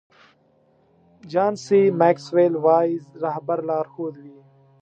[1.31, 4.37] جان سي ماکسویل وایي رهبر لارښود وي.